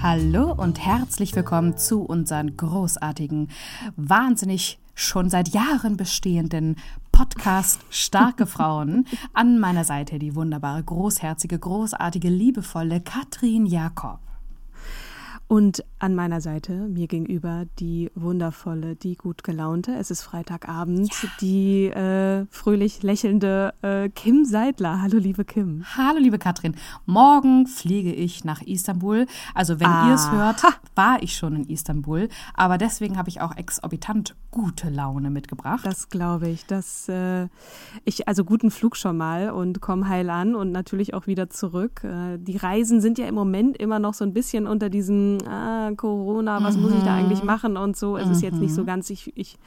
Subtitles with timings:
[0.00, 3.50] Hallo und herzlich willkommen zu unseren großartigen,
[3.96, 6.76] wahnsinnig schon seit Jahren bestehenden
[7.10, 9.08] Podcast Starke Frauen.
[9.34, 14.20] An meiner Seite die wunderbare, großherzige, großartige, liebevolle Katrin Jakob.
[15.48, 21.28] Und an meiner Seite, mir gegenüber, die wundervolle, die gut gelaunte, es ist Freitagabend, ja.
[21.40, 25.00] die äh, fröhlich lächelnde äh, Kim Seidler.
[25.00, 25.84] Hallo, liebe Kim.
[25.96, 26.76] Hallo, liebe Katrin.
[27.06, 29.24] Morgen fliege ich nach Istanbul.
[29.54, 30.08] Also, wenn ah.
[30.08, 30.62] ihr es hört,
[30.94, 32.28] war ich schon in Istanbul.
[32.52, 35.86] Aber deswegen habe ich auch exorbitant gute Laune mitgebracht.
[35.86, 36.66] Das glaube ich.
[36.66, 37.48] Das, äh,
[38.04, 42.04] ich, also guten Flug schon mal und komme heil an und natürlich auch wieder zurück.
[42.04, 45.90] Äh, die Reisen sind ja im Moment immer noch so ein bisschen unter diesem ah,
[45.96, 46.82] Corona, was mhm.
[46.82, 47.46] muss ich da eigentlich mhm.
[47.46, 48.16] machen und so.
[48.16, 48.32] Es mhm.
[48.32, 48.86] ist jetzt nicht so mhm.
[48.86, 49.58] ganz, ich, ich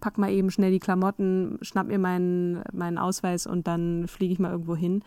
[0.00, 4.38] pack mal eben schnell die Klamotten, schnapp mir meinen, meinen Ausweis und dann fliege ich
[4.38, 5.02] mal irgendwo hin.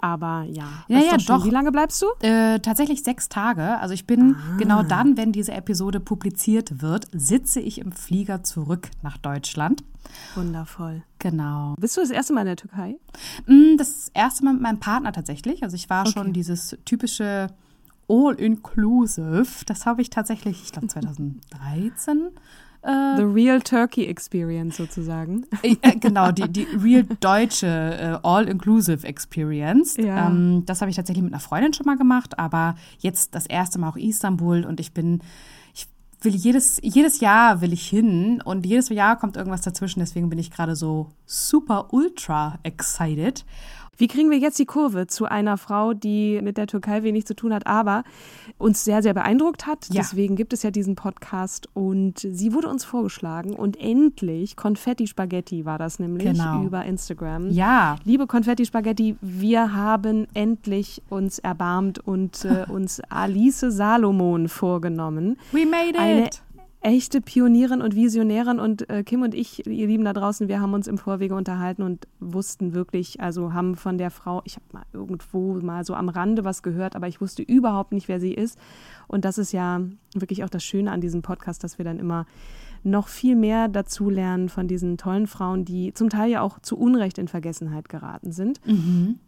[0.00, 1.44] Aber ja, ja, ja doch, doch.
[1.44, 2.06] Wie lange bleibst du?
[2.24, 3.78] Äh, tatsächlich sechs Tage.
[3.80, 4.56] Also ich bin ah.
[4.56, 9.82] genau dann, wenn diese Episode publiziert wird, sitze ich im Flieger zurück nach Deutschland.
[10.36, 11.02] Wundervoll.
[11.18, 11.74] Genau.
[11.78, 12.96] Bist du das erste Mal in der Türkei?
[13.46, 15.62] Mm, das erste Mal mit meinem Partner tatsächlich.
[15.62, 16.12] Also ich war okay.
[16.12, 17.48] schon dieses typische
[18.08, 19.64] All-Inclusive.
[19.66, 22.30] Das habe ich tatsächlich, ich glaube 2013.
[22.82, 25.46] Äh, The Real Turkey Experience sozusagen.
[25.62, 29.96] Äh, genau, die, die Real deutsche äh, All-Inclusive Experience.
[29.96, 30.28] Ja.
[30.28, 33.78] Ähm, das habe ich tatsächlich mit einer Freundin schon mal gemacht, aber jetzt das erste
[33.78, 35.20] Mal auch Istanbul und ich bin,
[35.74, 35.88] ich
[36.22, 40.38] will jedes, jedes Jahr will ich hin und jedes Jahr kommt irgendwas dazwischen, deswegen bin
[40.38, 43.44] ich gerade so super ultra excited.
[43.98, 47.34] Wie kriegen wir jetzt die Kurve zu einer Frau, die mit der Türkei wenig zu
[47.34, 48.04] tun hat, aber
[48.56, 49.88] uns sehr, sehr beeindruckt hat?
[49.88, 50.02] Ja.
[50.02, 55.64] Deswegen gibt es ja diesen Podcast und sie wurde uns vorgeschlagen und endlich Konfetti Spaghetti
[55.64, 56.62] war das nämlich genau.
[56.62, 57.50] über Instagram.
[57.50, 57.96] Ja.
[58.04, 65.36] Liebe Konfetti Spaghetti, wir haben endlich uns erbarmt und äh, uns Alice Salomon vorgenommen.
[65.50, 65.98] We made it.
[65.98, 66.30] Eine
[66.80, 70.74] echte Pionierin und Visionärin und äh, Kim und ich, ihr Lieben da draußen, wir haben
[70.74, 74.84] uns im Vorwege unterhalten und wussten wirklich, also haben von der Frau, ich habe mal
[74.92, 78.58] irgendwo mal so am Rande was gehört, aber ich wusste überhaupt nicht, wer sie ist.
[79.08, 79.80] Und das ist ja
[80.14, 82.26] wirklich auch das Schöne an diesem Podcast, dass wir dann immer
[82.84, 86.78] noch viel mehr dazu lernen von diesen tollen Frauen, die zum Teil ja auch zu
[86.78, 88.64] Unrecht in Vergessenheit geraten sind.
[88.64, 89.18] Mhm.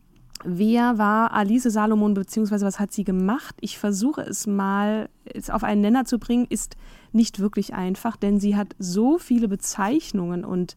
[0.45, 3.57] Wer war Alice Salomon, beziehungsweise was hat sie gemacht?
[3.61, 6.77] Ich versuche es mal es auf einen Nenner zu bringen, ist
[7.15, 10.77] nicht wirklich einfach, denn sie hat so viele Bezeichnungen und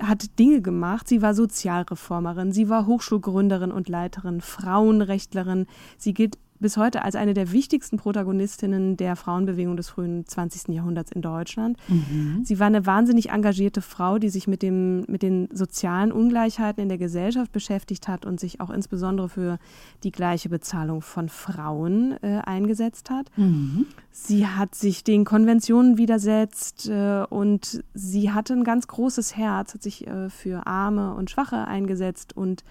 [0.00, 1.08] hat Dinge gemacht.
[1.08, 5.66] Sie war Sozialreformerin, sie war Hochschulgründerin und Leiterin, Frauenrechtlerin.
[5.98, 10.74] Sie gilt bis heute als eine der wichtigsten Protagonistinnen der Frauenbewegung des frühen 20.
[10.74, 11.76] Jahrhunderts in Deutschland.
[11.88, 12.40] Mhm.
[12.42, 16.88] Sie war eine wahnsinnig engagierte Frau, die sich mit, dem, mit den sozialen Ungleichheiten in
[16.88, 19.58] der Gesellschaft beschäftigt hat und sich auch insbesondere für
[20.04, 23.30] die gleiche Bezahlung von Frauen äh, eingesetzt hat.
[23.36, 23.84] Mhm.
[24.10, 29.82] Sie hat sich den Konventionen widersetzt äh, und sie hatte ein ganz großes Herz, hat
[29.82, 32.64] sich äh, für Arme und Schwache eingesetzt und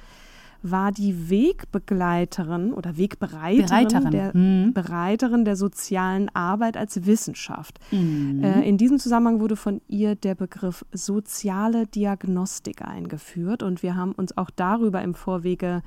[0.63, 4.11] war die Wegbegleiterin oder Wegbereiterin Bereiterin.
[4.11, 4.73] Der, mhm.
[4.73, 7.79] Bereiterin der sozialen Arbeit als Wissenschaft.
[7.91, 8.43] Mhm.
[8.43, 14.13] Äh, in diesem Zusammenhang wurde von ihr der Begriff soziale Diagnostik eingeführt und wir haben
[14.13, 15.83] uns auch darüber im Vorwege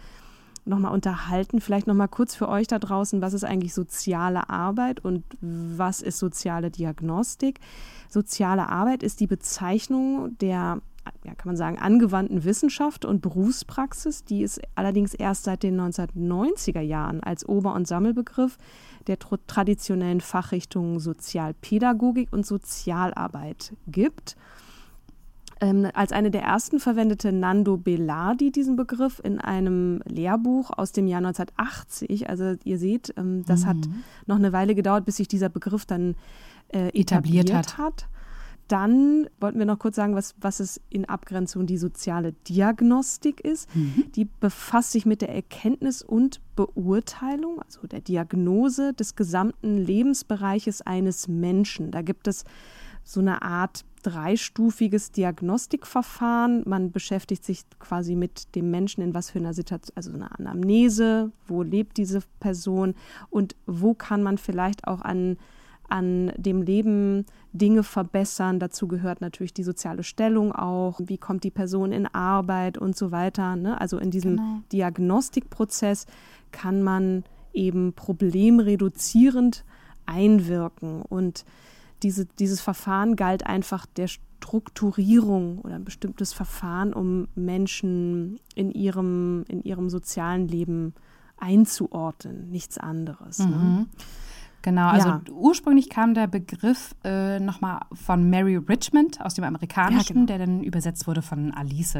[0.67, 1.61] nochmal unterhalten.
[1.61, 6.19] Vielleicht nochmal kurz für euch da draußen, was ist eigentlich soziale Arbeit und was ist
[6.19, 7.61] soziale Diagnostik?
[8.09, 10.81] Soziale Arbeit ist die Bezeichnung der
[11.25, 16.81] ja, kann man sagen, angewandten Wissenschaft und Berufspraxis, die es allerdings erst seit den 1990er
[16.81, 18.59] Jahren als Ober- und Sammelbegriff
[19.07, 24.37] der traditionellen Fachrichtungen Sozialpädagogik und Sozialarbeit gibt.
[25.59, 31.07] Ähm, als eine der ersten verwendete Nando Belardi diesen Begriff in einem Lehrbuch aus dem
[31.07, 32.29] Jahr 1980.
[32.29, 33.67] Also ihr seht, ähm, das mhm.
[33.67, 33.77] hat
[34.27, 36.15] noch eine Weile gedauert, bis sich dieser Begriff dann
[36.69, 37.79] äh, etabliert, etabliert hat.
[37.79, 38.09] hat.
[38.69, 43.75] Dann wollten wir noch kurz sagen, was, was es in Abgrenzung die soziale Diagnostik ist.
[43.75, 44.11] Mhm.
[44.15, 51.29] Die befasst sich mit der Erkenntnis und Beurteilung, also der Diagnose des gesamten Lebensbereiches eines
[51.29, 51.91] Menschen.
[51.91, 52.45] Da gibt es
[53.05, 56.63] so eine Art dreistufiges Diagnostikverfahren.
[56.67, 61.33] Man beschäftigt sich quasi mit dem Menschen in was für einer Situation, also eine Anamnese,
[61.47, 62.95] wo lebt diese Person
[63.31, 65.39] und wo kann man vielleicht auch an
[65.89, 68.59] an dem Leben Dinge verbessern.
[68.59, 71.01] Dazu gehört natürlich die soziale Stellung auch.
[71.03, 73.57] Wie kommt die Person in Arbeit und so weiter.
[73.57, 73.81] Ne?
[73.81, 74.61] Also in diesem genau.
[74.73, 76.07] Diagnostikprozess
[76.53, 79.65] kann man eben problemreduzierend
[80.05, 81.03] einwirken.
[81.03, 81.45] Und
[82.03, 89.45] diese, dieses Verfahren galt einfach der Strukturierung oder ein bestimmtes Verfahren, um Menschen in ihrem,
[89.49, 90.95] in ihrem sozialen Leben
[91.39, 93.39] einzuordnen, nichts anderes.
[93.39, 93.47] Ne?
[93.47, 93.53] Mhm.
[93.53, 93.87] Ne?
[94.67, 95.21] Genau, also ja.
[95.31, 100.27] ursprünglich kam der Begriff äh, nochmal von Mary Richmond aus dem Amerikanischen, ja, genau.
[100.27, 101.97] der dann übersetzt wurde von Alice.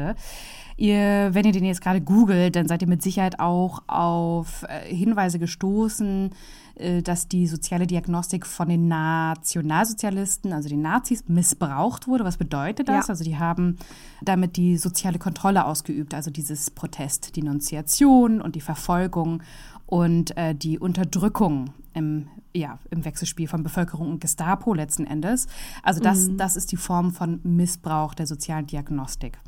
[0.75, 4.93] Ihr, wenn ihr den jetzt gerade googelt, dann seid ihr mit Sicherheit auch auf äh,
[4.93, 6.31] Hinweise gestoßen,
[6.75, 12.25] äh, dass die soziale Diagnostik von den Nationalsozialisten, also den Nazis, missbraucht wurde.
[12.25, 13.07] Was bedeutet das?
[13.07, 13.13] Ja.
[13.13, 13.77] Also die haben
[14.21, 19.41] damit die soziale Kontrolle ausgeübt, also dieses Protest, die Denunziation und die Verfolgung
[19.87, 25.47] und äh, die Unterdrückung im, ja, im Wechselspiel von Bevölkerung und Gestapo letzten Endes.
[25.81, 26.37] Also das, mhm.
[26.37, 29.39] das ist die Form von Missbrauch der sozialen Diagnostik.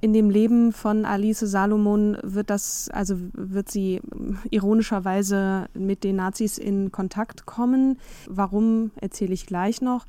[0.00, 4.00] In dem Leben von Alice Salomon wird das, also wird sie
[4.50, 7.98] ironischerweise mit den Nazis in Kontakt kommen.
[8.28, 10.04] Warum erzähle ich gleich noch.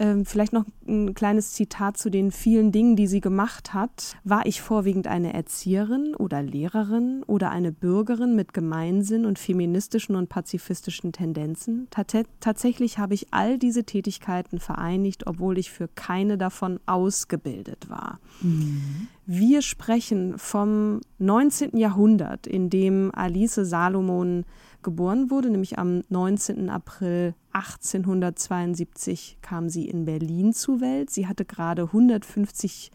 [0.00, 4.16] Ähm, vielleicht noch ein kleines Zitat zu den vielen Dingen, die sie gemacht hat.
[4.24, 10.28] War ich vorwiegend eine Erzieherin oder Lehrerin oder eine Bürgerin mit Gemeinsinn und feministischen und
[10.28, 11.86] pazifistischen Tendenzen?
[11.90, 18.18] Tat tatsächlich habe ich all diese Tätigkeiten vereinigt, obwohl ich für keine davon ausgebildet war.
[18.40, 19.08] Mhm.
[19.26, 21.76] Wir sprechen vom 19.
[21.76, 24.44] Jahrhundert, in dem Alice Salomon
[24.84, 26.70] geboren wurde, nämlich am 19.
[26.70, 31.10] April 1872 kam sie in Berlin zur Welt.
[31.10, 32.92] Sie hatte gerade 150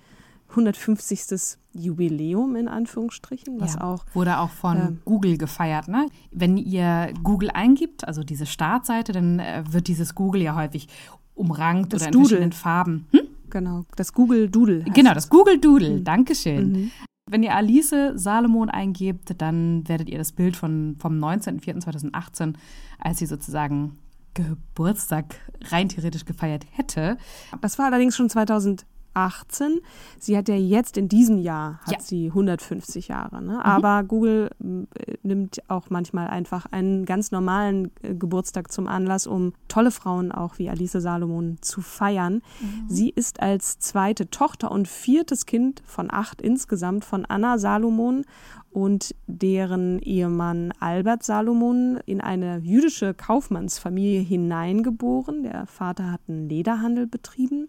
[0.49, 1.57] 150.
[1.71, 5.87] Jubiläum in Anführungsstrichen, was ja, auch wurde auch von äh, Google gefeiert.
[5.87, 6.07] Ne?
[6.31, 10.87] Wenn ihr Google eingibt, also diese Startseite, dann äh, wird dieses Google ja häufig
[11.35, 12.27] umrankt oder in Doodle.
[12.27, 13.07] verschiedenen Farben.
[13.11, 13.21] Hm?
[13.49, 14.83] Genau, das Google Doodle.
[14.93, 15.99] Genau, das Google Doodle.
[15.99, 16.03] Mhm.
[16.03, 16.71] Dankeschön.
[16.71, 16.91] Mhm.
[17.31, 22.55] Wenn ihr Alice Salomon eingebt, dann werdet ihr das Bild von, vom 19.04.2018,
[22.97, 23.99] als sie sozusagen
[24.33, 25.35] Geburtstag
[25.65, 27.17] rein theoretisch gefeiert hätte.
[27.61, 28.85] Das war allerdings schon 2000.
[29.13, 29.79] 18.
[30.17, 31.99] Sie hat ja jetzt in diesem Jahr hat ja.
[31.99, 33.41] sie 150 Jahre.
[33.41, 33.53] Ne?
[33.53, 33.59] Mhm.
[33.59, 39.53] Aber Google äh, nimmt auch manchmal einfach einen ganz normalen äh, Geburtstag zum Anlass, um
[39.67, 42.41] tolle Frauen auch wie Alice Salomon zu feiern.
[42.59, 42.85] Mhm.
[42.87, 48.25] Sie ist als zweite Tochter und viertes Kind von acht insgesamt von Anna Salomon
[48.71, 55.43] und deren Ehemann Albert Salomon in eine jüdische Kaufmannsfamilie hineingeboren.
[55.43, 57.67] Der Vater hat einen Lederhandel betrieben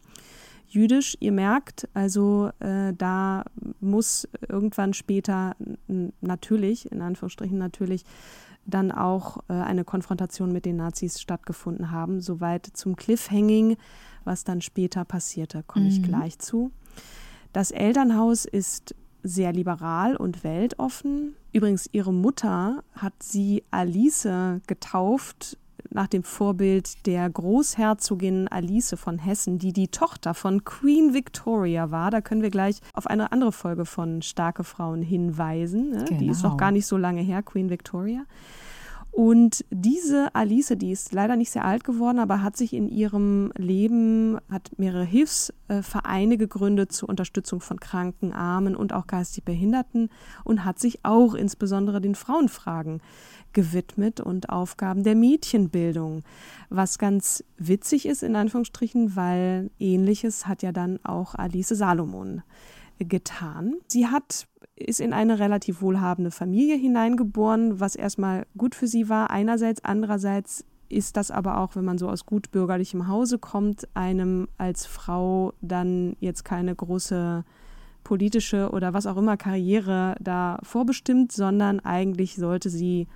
[0.74, 1.16] jüdisch.
[1.20, 3.44] Ihr merkt, also äh, da
[3.80, 5.56] muss irgendwann später
[6.20, 8.04] natürlich, in Anführungsstrichen natürlich,
[8.66, 12.20] dann auch äh, eine Konfrontation mit den Nazis stattgefunden haben.
[12.20, 13.76] Soweit zum Cliffhanging,
[14.24, 16.04] was dann später passierte, komme ich mhm.
[16.04, 16.72] gleich zu.
[17.52, 21.34] Das Elternhaus ist sehr liberal und weltoffen.
[21.52, 24.28] Übrigens, ihre Mutter hat sie Alice
[24.66, 25.58] getauft
[25.90, 32.10] nach dem Vorbild der Großherzogin Alice von Hessen, die die Tochter von Queen Victoria war.
[32.10, 35.90] Da können wir gleich auf eine andere Folge von Starke Frauen hinweisen.
[35.90, 36.04] Ne?
[36.06, 36.20] Genau.
[36.20, 38.24] Die ist noch gar nicht so lange her, Queen Victoria.
[39.20, 43.52] Und diese Alice, die ist leider nicht sehr alt geworden, aber hat sich in ihrem
[43.54, 50.08] Leben, hat mehrere Hilfsvereine gegründet zur Unterstützung von Kranken, Armen und auch geistig Behinderten
[50.42, 53.02] und hat sich auch insbesondere den Frauenfragen
[53.52, 56.22] gewidmet und Aufgaben der Mädchenbildung.
[56.70, 62.40] Was ganz witzig ist, in Anführungsstrichen, weil ähnliches hat ja dann auch Alice Salomon
[62.98, 63.74] getan.
[63.86, 64.46] Sie hat
[64.80, 69.30] ist in eine relativ wohlhabende Familie hineingeboren, was erstmal gut für sie war.
[69.30, 74.48] Einerseits, andererseits ist das aber auch, wenn man so aus gut bürgerlichem Hause kommt, einem
[74.58, 77.44] als Frau dann jetzt keine große
[78.02, 83.06] politische oder was auch immer Karriere da vorbestimmt, sondern eigentlich sollte sie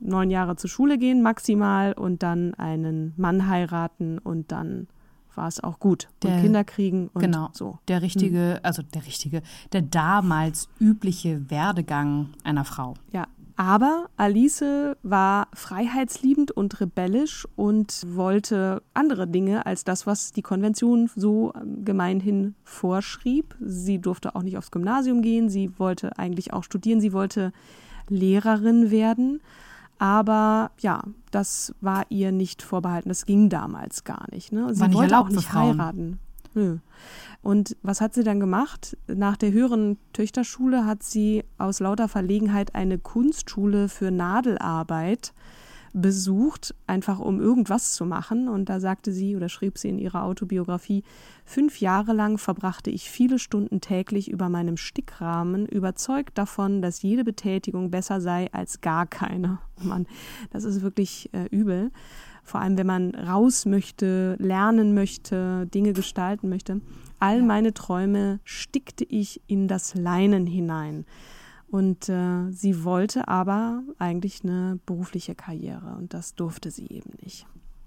[0.00, 4.88] neun Jahre zur Schule gehen, maximal, und dann einen Mann heiraten und dann
[5.36, 6.08] war es auch gut.
[6.22, 7.78] Der, und Kinder kriegen und genau, so.
[7.88, 12.94] Der richtige, also der richtige, der damals übliche Werdegang einer Frau.
[13.12, 14.64] Ja, aber Alice
[15.02, 21.84] war freiheitsliebend und rebellisch und wollte andere Dinge als das, was die Konvention so ähm,
[21.84, 23.54] gemeinhin vorschrieb.
[23.60, 27.52] Sie durfte auch nicht aufs Gymnasium gehen, sie wollte eigentlich auch studieren, sie wollte
[28.08, 29.40] Lehrerin werden.
[30.02, 33.08] Aber ja, das war ihr nicht vorbehalten.
[33.08, 34.50] Das ging damals gar nicht.
[34.50, 34.74] Ne?
[34.74, 36.18] Sie war nicht wollte erlaubt auch nicht heiraten.
[36.54, 36.78] Nö.
[37.40, 38.96] Und was hat sie dann gemacht?
[39.06, 45.34] Nach der höheren Töchterschule hat sie aus lauter Verlegenheit eine Kunstschule für Nadelarbeit
[45.92, 48.48] besucht, einfach um irgendwas zu machen.
[48.48, 51.02] Und da sagte sie oder schrieb sie in ihrer Autobiografie,
[51.44, 57.24] fünf Jahre lang verbrachte ich viele Stunden täglich über meinem Stickrahmen, überzeugt davon, dass jede
[57.24, 59.58] Betätigung besser sei als gar keine.
[59.82, 60.06] Mann,
[60.50, 61.90] das ist wirklich äh, übel.
[62.44, 66.80] Vor allem, wenn man raus möchte, lernen möchte, Dinge gestalten möchte.
[67.18, 71.04] All meine Träume stickte ich in das Leinen hinein.
[71.72, 77.46] Und äh, sie wollte aber eigentlich eine berufliche Karriere und das durfte sie eben nicht.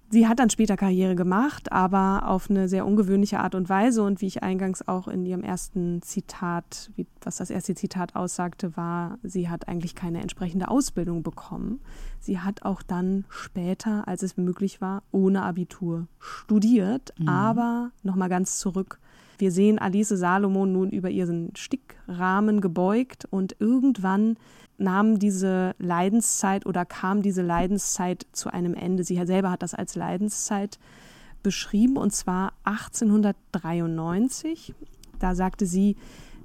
[0.09, 4.01] Sie hat dann später Karriere gemacht, aber auf eine sehr ungewöhnliche Art und Weise.
[4.01, 8.75] Und wie ich eingangs auch in ihrem ersten Zitat, wie, was das erste Zitat aussagte,
[8.75, 11.79] war, sie hat eigentlich keine entsprechende Ausbildung bekommen.
[12.19, 17.13] Sie hat auch dann später, als es möglich war, ohne Abitur studiert.
[17.19, 17.29] Mhm.
[17.29, 18.99] Aber nochmal ganz zurück
[19.39, 24.37] wir sehen Alice Salomon nun über ihren Stickrahmen gebeugt und irgendwann
[24.77, 29.03] nahm diese Leidenszeit oder kam diese Leidenszeit zu einem Ende.
[29.03, 30.79] Sie selber hat das als Leidenszeit
[31.43, 34.73] beschrieben und zwar 1893.
[35.19, 35.97] Da sagte sie,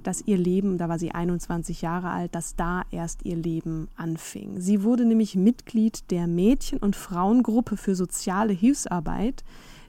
[0.03, 4.59] dass ihr Leben, da war sie 21 Jahre alt, dass da erst ihr Leben anfing.
[4.59, 9.43] Sie wurde nämlich Mitglied der Mädchen- und Frauengruppe für soziale Hilfsarbeit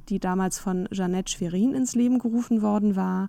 [0.09, 3.29] die damals von Jeannette Schwerin ins Leben gerufen worden war.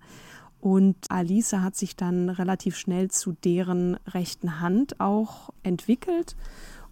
[0.59, 6.37] Und Alice hat sich dann relativ schnell zu deren rechten Hand auch entwickelt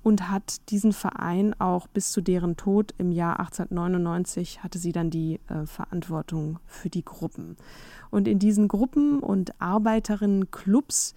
[0.04, 5.10] und hat diesen Verein auch bis zu deren Tod im Jahr 1899 hatte sie dann
[5.10, 7.56] die äh, Verantwortung für die Gruppen.
[8.10, 11.14] Und in diesen Gruppen und Arbeiterinnenclubs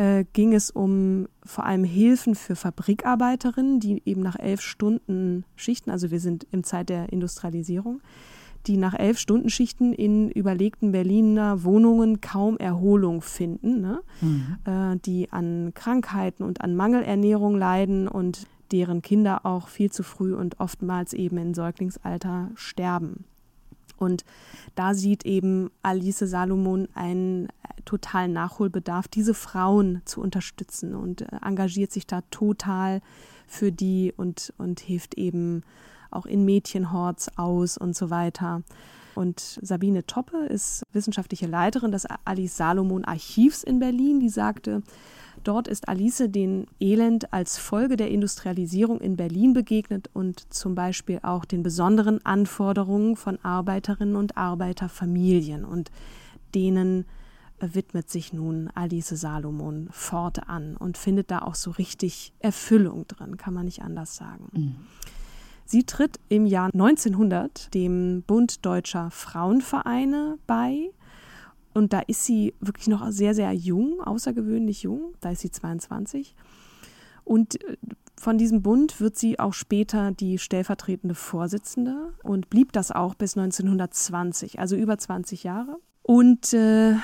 [0.00, 5.90] äh, ging es um vor allem Hilfen für Fabrikarbeiterinnen, die eben nach elf Stunden Schichten,
[5.90, 8.00] also wir sind im Zeit der Industrialisierung,
[8.66, 14.00] die nach elf Stunden Schichten in überlegten Berliner Wohnungen kaum Erholung finden, ne?
[14.22, 14.56] mhm.
[14.64, 20.34] äh, die an Krankheiten und an Mangelernährung leiden und deren Kinder auch viel zu früh
[20.34, 23.24] und oftmals eben in Säuglingsalter sterben.
[24.00, 24.24] Und
[24.74, 27.50] da sieht eben Alice Salomon einen äh,
[27.84, 33.02] totalen Nachholbedarf, diese Frauen zu unterstützen und äh, engagiert sich da total
[33.46, 35.62] für die und, und hilft eben
[36.10, 38.62] auch in Mädchenhorts aus und so weiter.
[39.14, 44.82] Und Sabine Toppe ist wissenschaftliche Leiterin des Alice Salomon Archivs in Berlin, die sagte,
[45.44, 51.20] Dort ist Alice den Elend als Folge der Industrialisierung in Berlin begegnet und zum Beispiel
[51.22, 55.64] auch den besonderen Anforderungen von Arbeiterinnen und Arbeiterfamilien.
[55.64, 55.90] Und
[56.54, 57.06] denen
[57.60, 63.54] widmet sich nun Alice Salomon fortan und findet da auch so richtig Erfüllung drin, kann
[63.54, 64.48] man nicht anders sagen.
[64.52, 64.76] Mhm.
[65.64, 70.90] Sie tritt im Jahr 1900 dem Bund Deutscher Frauenvereine bei
[71.74, 75.14] und da ist sie wirklich noch sehr, sehr jung, außergewöhnlich jung.
[75.20, 76.34] Da ist sie 22.
[77.24, 77.76] Und äh,
[78.20, 83.36] von diesem Bund wird sie auch später die stellvertretende Vorsitzende und blieb das auch bis
[83.36, 85.78] 1920, also über 20 Jahre.
[86.02, 86.96] Und äh,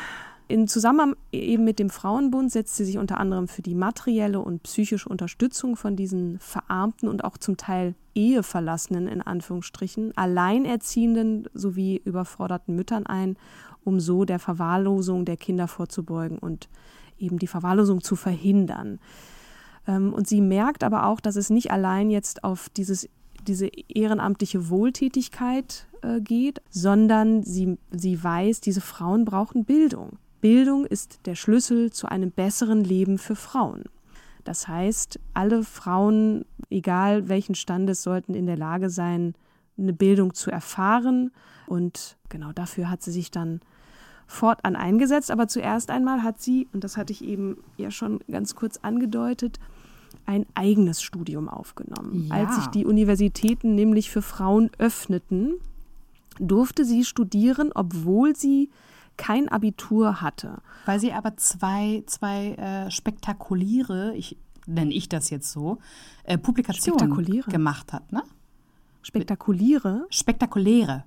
[0.48, 4.62] in Zusammenhang eben mit dem Frauenbund setzt sie sich unter anderem für die materielle und
[4.62, 12.76] psychische Unterstützung von diesen verarmten und auch zum Teil eheverlassenen, in Anführungsstrichen, alleinerziehenden sowie überforderten
[12.76, 13.36] Müttern ein
[13.86, 16.68] um so der Verwahrlosung der Kinder vorzubeugen und
[17.18, 18.98] eben die Verwahrlosung zu verhindern.
[19.86, 23.08] Ähm, und sie merkt aber auch, dass es nicht allein jetzt auf dieses,
[23.46, 30.18] diese ehrenamtliche Wohltätigkeit äh, geht, sondern sie, sie weiß, diese Frauen brauchen Bildung.
[30.40, 33.84] Bildung ist der Schlüssel zu einem besseren Leben für Frauen.
[34.44, 39.34] Das heißt, alle Frauen, egal welchen Standes, sollten in der Lage sein,
[39.76, 41.32] eine Bildung zu erfahren.
[41.66, 43.60] Und genau dafür hat sie sich dann
[44.26, 45.30] fortan eingesetzt.
[45.30, 49.58] Aber zuerst einmal hat sie, und das hatte ich eben ja schon ganz kurz angedeutet,
[50.26, 52.28] ein eigenes Studium aufgenommen.
[52.28, 52.36] Ja.
[52.36, 55.54] Als sich die Universitäten nämlich für Frauen öffneten,
[56.38, 58.70] durfte sie studieren, obwohl sie
[59.16, 60.58] kein Abitur hatte.
[60.84, 65.78] Weil sie aber zwei, zwei äh, spektakuläre, ich nenne ich das jetzt so,
[66.24, 68.22] äh, Publikationen gemacht hat, ne?
[69.02, 70.06] Spektakuläre?
[70.10, 71.04] Spektakuläre.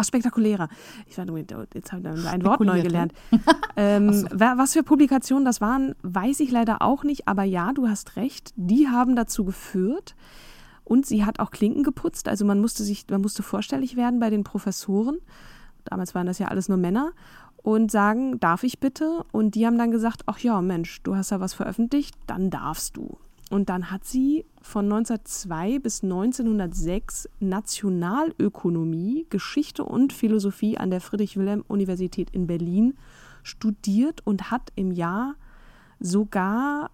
[0.00, 0.68] Ach, spektakulärer.
[1.06, 1.26] Ich war,
[1.74, 3.12] jetzt habe ich ein Wort neu gelernt.
[3.76, 4.28] ähm, so.
[4.30, 7.26] Was für Publikationen das waren, weiß ich leider auch nicht.
[7.26, 8.52] Aber ja, du hast recht.
[8.54, 10.14] Die haben dazu geführt.
[10.84, 12.28] Und sie hat auch Klinken geputzt.
[12.28, 15.18] Also man musste sich, man musste vorstellig werden bei den Professoren.
[15.90, 17.12] Damals waren das ja alles nur Männer.
[17.62, 19.24] Und sagen, darf ich bitte?
[19.32, 22.96] Und die haben dann gesagt, ach ja, Mensch, du hast ja was veröffentlicht, dann darfst
[22.96, 23.18] du.
[23.50, 32.30] Und dann hat sie von 1902 bis 1906 Nationalökonomie, Geschichte und Philosophie an der Friedrich-Wilhelm-Universität
[32.30, 32.94] in Berlin
[33.42, 35.34] studiert und hat im Jahr
[35.98, 36.90] sogar,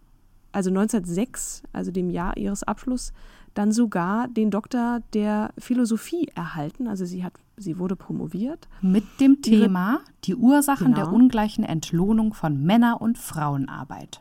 [0.53, 3.13] also 1906, also dem Jahr ihres Abschlusses,
[3.55, 6.87] dann sogar den Doktor der Philosophie erhalten.
[6.87, 8.68] Also sie hat, sie wurde promoviert.
[8.80, 10.96] Mit dem Thema die Ursachen genau.
[10.96, 14.20] der ungleichen Entlohnung von Männer- und Frauenarbeit.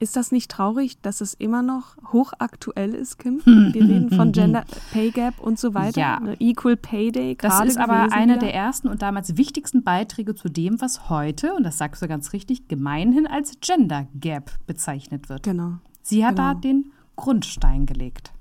[0.00, 3.40] Ist das nicht traurig, dass es immer noch hochaktuell ist, Kim?
[3.44, 6.00] Wir reden von Gender Pay Gap und so weiter.
[6.00, 6.20] Ja.
[6.38, 7.36] Equal Pay Day.
[7.36, 8.46] Das ist aber einer wieder.
[8.46, 12.32] der ersten und damals wichtigsten Beiträge zu dem, was heute, und das sagst du ganz
[12.32, 15.42] richtig, gemeinhin als Gender Gap bezeichnet wird.
[15.42, 15.78] Genau.
[16.02, 16.54] Sie hat genau.
[16.54, 18.32] da den Grundstein gelegt.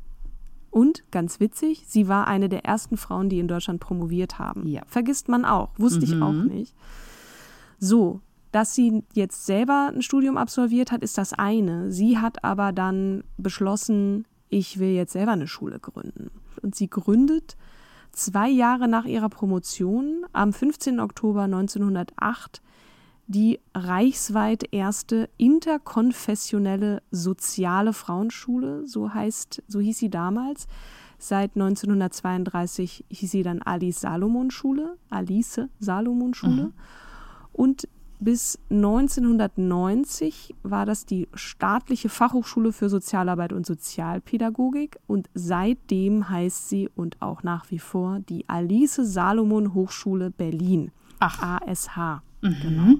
[0.78, 4.68] Und ganz witzig, sie war eine der ersten Frauen, die in Deutschland promoviert haben.
[4.68, 4.84] Ja.
[4.86, 6.14] Vergisst man auch, wusste mhm.
[6.14, 6.76] ich auch nicht.
[7.80, 11.92] So, dass sie jetzt selber ein Studium absolviert hat, ist das eine.
[11.92, 16.30] Sie hat aber dann beschlossen, ich will jetzt selber eine Schule gründen.
[16.62, 17.58] Und sie gründet
[18.12, 21.00] zwei Jahre nach ihrer Promotion am 15.
[21.00, 22.62] Oktober 1908
[23.28, 30.68] die reichsweit erste interkonfessionelle soziale Frauenschule, so heißt, so hieß sie damals.
[31.20, 36.68] Seit 1932 hieß sie dann Alice Salomon Schule, Alice Salomon Schule.
[36.68, 36.74] Mhm.
[37.52, 46.70] Und bis 1990 war das die staatliche Fachhochschule für Sozialarbeit und Sozialpädagogik und seitdem heißt
[46.70, 50.92] sie und auch nach wie vor die Alice Salomon Hochschule Berlin.
[51.20, 51.62] Ach.
[51.62, 52.22] ASH.
[52.42, 52.56] Mhm.
[52.62, 52.96] Genau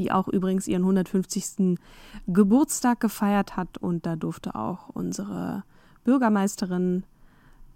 [0.00, 1.78] die auch übrigens ihren 150.
[2.26, 3.76] Geburtstag gefeiert hat.
[3.78, 5.62] Und da durfte auch unsere
[6.04, 7.04] Bürgermeisterin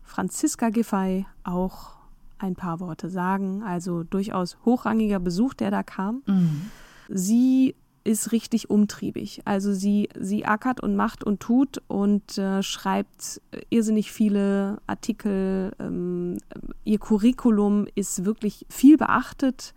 [0.02, 1.96] Franziska Giffey auch
[2.38, 3.62] ein paar Worte sagen.
[3.62, 6.22] Also durchaus hochrangiger Besuch, der da kam.
[6.26, 6.70] Mhm.
[7.08, 9.42] Sie ist richtig umtriebig.
[9.44, 15.72] Also sie, sie ackert und macht und tut und äh, schreibt irrsinnig viele Artikel.
[15.78, 16.38] Ähm,
[16.84, 19.74] ihr Curriculum ist wirklich viel beachtet.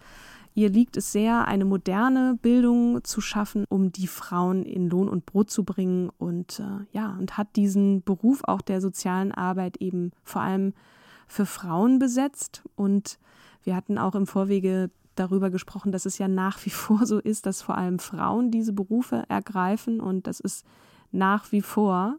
[0.57, 5.27] Ihr liegt es sehr, eine moderne Bildung zu schaffen, um die Frauen in Lohn und
[5.27, 10.13] Brot zu bringen und äh, ja, und hat diesen Beruf auch der sozialen Arbeit eben
[10.23, 10.73] vor allem
[11.27, 12.63] für Frauen besetzt.
[12.75, 13.19] Und
[13.61, 17.45] wir hatten auch im Vorwege darüber gesprochen, dass es ja nach wie vor so ist,
[17.45, 20.65] dass vor allem Frauen diese Berufe ergreifen und das ist
[21.11, 22.17] nach wie vor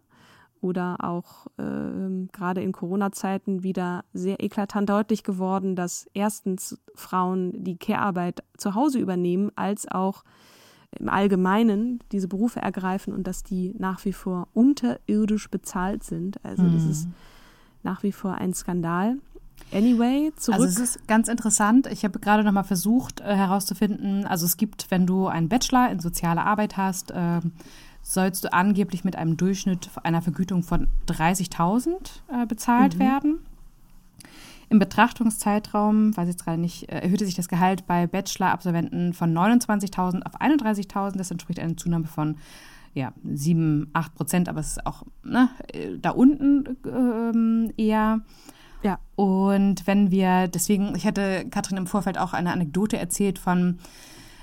[0.60, 7.76] oder auch äh, gerade in Corona-Zeiten wieder sehr eklatant deutlich geworden, dass erstens Frauen die
[7.76, 10.24] Care-Arbeit zu Hause übernehmen, als auch
[10.98, 16.42] im Allgemeinen diese Berufe ergreifen und dass die nach wie vor unterirdisch bezahlt sind.
[16.44, 16.74] Also mhm.
[16.74, 17.08] das ist
[17.82, 19.18] nach wie vor ein Skandal.
[19.72, 20.60] Anyway, zurück.
[20.60, 21.86] Also es ist ganz interessant.
[21.88, 24.24] Ich habe gerade noch mal versucht äh, herauszufinden.
[24.24, 27.40] Also es gibt, wenn du einen Bachelor in soziale Arbeit hast, äh,
[28.08, 31.92] sollst du angeblich mit einem Durchschnitt einer Vergütung von 30.000
[32.32, 33.00] äh, bezahlt mhm.
[33.00, 33.38] werden.
[34.70, 39.36] Im Betrachtungszeitraum, weiß ich jetzt gerade nicht, äh, erhöhte sich das Gehalt bei Bachelor-Absolventen von
[39.36, 41.18] 29.000 auf 31.000.
[41.18, 42.36] Das entspricht einer Zunahme von
[42.94, 48.20] ja, 7, 8 Prozent, aber es ist auch ne, äh, da unten ähm, eher.
[48.82, 49.00] Ja.
[49.16, 53.78] Und wenn wir, deswegen, ich hatte Katrin im Vorfeld auch eine Anekdote erzählt von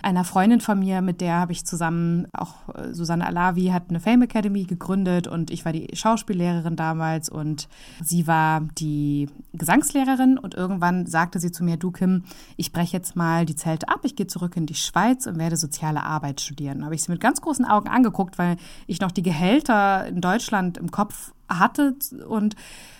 [0.06, 4.00] einer Freundin von mir, mit der habe ich zusammen, auch äh, Susanne Alavi hat eine
[4.00, 7.68] Fame Academy gegründet und ich war die Schauspiellehrerin damals und
[8.04, 12.24] sie war die Gesangslehrerin und irgendwann sagte sie zu mir, du Kim,
[12.56, 15.58] ich breche jetzt mal die Zelte ab, ich gehe zurück in die Schweiz und werde
[15.58, 16.80] soziale Arbeit studieren.
[16.80, 20.22] Da habe ich sie mit ganz großen Augen angeguckt, weil ich noch die Gehälter in
[20.22, 21.96] Deutschland im Kopf hatte
[22.28, 22.56] und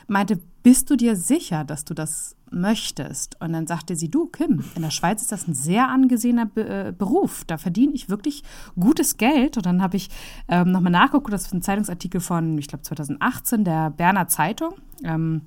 [0.08, 3.40] meinte, bist du dir sicher, dass du das möchtest?
[3.42, 6.68] Und dann sagte sie, du, Kim, in der Schweiz ist das ein sehr angesehener Be
[6.68, 7.44] äh, Beruf.
[7.46, 8.44] Da verdiene ich wirklich
[8.80, 9.58] gutes Geld.
[9.58, 10.10] Und dann habe ich
[10.48, 14.74] ähm, nochmal nachgeguckt, das ist ein Zeitungsartikel von, ich glaube, 2018 der Berner Zeitung.
[15.04, 15.42] Ähm,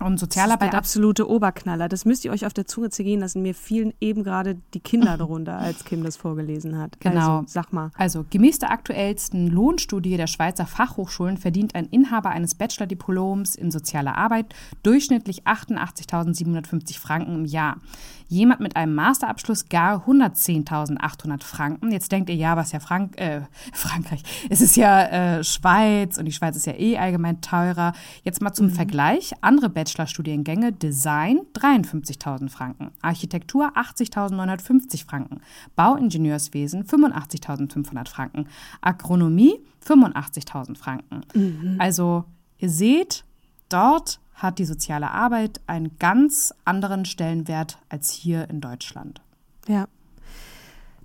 [0.00, 0.60] und Sozialarbeit.
[0.60, 1.88] Das ist der absolute Oberknaller.
[1.88, 3.42] Das müsst ihr euch auf der Zunge zergehen lassen.
[3.42, 7.00] Mir fielen eben gerade die Kinder darunter, als Kim das vorgelesen hat.
[7.00, 7.38] Genau.
[7.38, 7.90] Also, sag mal.
[7.96, 14.16] Also, gemäß der aktuellsten Lohnstudie der Schweizer Fachhochschulen verdient ein Inhaber eines Bachelor-Diploms in sozialer
[14.16, 17.78] Arbeit durchschnittlich 88.750 Franken im Jahr.
[18.28, 21.90] Jemand mit einem Masterabschluss gar 110.800 Franken.
[21.90, 26.26] Jetzt denkt ihr, ja, was ja Frank äh, Frankreich, es ist ja äh, Schweiz und
[26.26, 27.92] die Schweiz ist ja eh allgemein teurer.
[28.22, 28.72] Jetzt mal zum mhm.
[28.72, 35.40] Vergleich, andere Bachelorstudiengänge, Design 53.000 Franken, Architektur 80.950 Franken,
[35.74, 38.46] Bauingenieurswesen 85.500 Franken,
[38.80, 41.22] Agronomie 85.000 Franken.
[41.34, 41.76] Mhm.
[41.78, 42.24] Also
[42.58, 43.24] ihr seht,
[43.68, 49.20] dort hat die soziale Arbeit einen ganz anderen Stellenwert als hier in Deutschland.
[49.66, 49.88] Ja,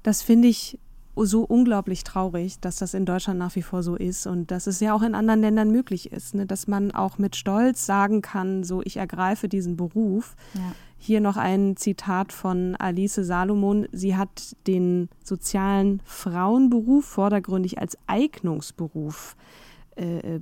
[0.04, 0.80] das finde ich
[1.16, 4.80] so unglaublich traurig, dass das in Deutschland nach wie vor so ist und dass es
[4.80, 6.46] ja auch in anderen Ländern möglich ist, ne?
[6.46, 10.36] dass man auch mit Stolz sagen kann, so ich ergreife diesen Beruf.
[10.54, 10.74] Ja.
[10.98, 13.88] Hier noch ein Zitat von Alice Salomon.
[13.92, 19.63] Sie hat den sozialen Frauenberuf vordergründig als Eignungsberuf äh,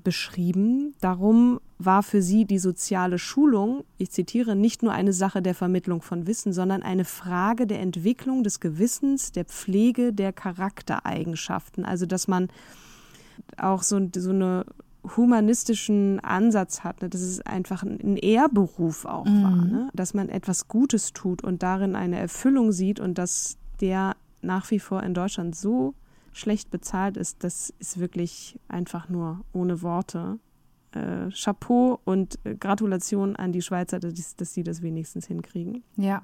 [0.03, 0.93] beschrieben.
[1.01, 6.01] Darum war für sie die soziale Schulung, ich zitiere, nicht nur eine Sache der Vermittlung
[6.01, 11.85] von Wissen, sondern eine Frage der Entwicklung des Gewissens, der Pflege der Charaktereigenschaften.
[11.85, 12.49] Also dass man
[13.57, 14.65] auch so, so eine
[15.15, 17.09] humanistischen Ansatz hat, ne?
[17.09, 19.43] dass es einfach ein Ehrberuf auch mhm.
[19.43, 19.89] war, ne?
[19.93, 24.79] dass man etwas Gutes tut und darin eine Erfüllung sieht und dass der nach wie
[24.79, 25.93] vor in Deutschland so
[26.31, 30.39] schlecht bezahlt ist, das ist wirklich einfach nur ohne Worte.
[30.91, 35.83] Äh, Chapeau und äh, Gratulation an die Schweizer, dass, dass sie das wenigstens hinkriegen.
[35.95, 36.23] Ja.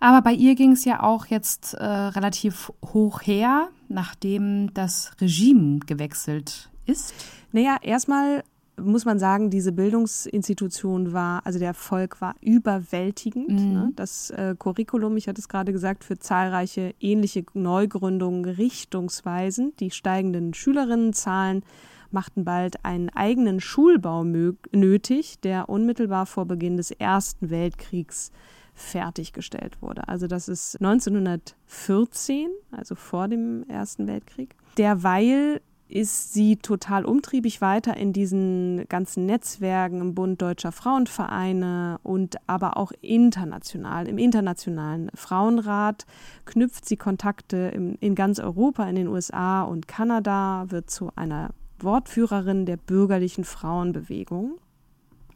[0.00, 5.78] Aber bei ihr ging es ja auch jetzt äh, relativ hoch her, nachdem das Regime
[5.80, 7.14] gewechselt ist.
[7.52, 8.44] Naja, erstmal
[8.80, 13.50] muss man sagen, diese Bildungsinstitution war, also der Erfolg war überwältigend.
[13.50, 13.72] Mhm.
[13.72, 13.92] Ne?
[13.96, 19.80] Das äh, Curriculum, ich hatte es gerade gesagt, für zahlreiche ähnliche Neugründungen richtungsweisend.
[19.80, 21.62] Die steigenden Schülerinnenzahlen
[22.10, 28.30] machten bald einen eigenen Schulbau nötig, der unmittelbar vor Beginn des Ersten Weltkriegs
[28.74, 30.08] fertiggestellt wurde.
[30.08, 34.54] Also das ist 1914, also vor dem Ersten Weltkrieg.
[34.78, 35.60] Derweil
[35.94, 42.76] ist sie total umtriebig weiter in diesen ganzen Netzwerken im Bund Deutscher Frauenvereine und aber
[42.76, 44.08] auch international.
[44.08, 46.04] Im Internationalen Frauenrat
[46.46, 51.50] knüpft sie Kontakte in, in ganz Europa, in den USA und Kanada, wird zu einer
[51.78, 54.58] Wortführerin der bürgerlichen Frauenbewegung.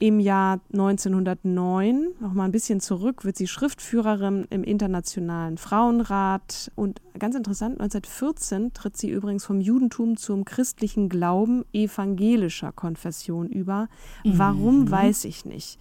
[0.00, 6.70] Im Jahr 1909, noch mal ein bisschen zurück, wird sie Schriftführerin im Internationalen Frauenrat.
[6.76, 13.88] Und ganz interessant, 1914 tritt sie übrigens vom Judentum zum christlichen Glauben evangelischer Konfession über.
[14.24, 14.90] Warum, mhm.
[14.90, 15.80] weiß ich nicht.